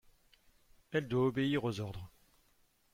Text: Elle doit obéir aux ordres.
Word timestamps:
Elle 0.89 1.07
doit 1.07 1.27
obéir 1.27 1.63
aux 1.63 1.79
ordres. 1.79 2.09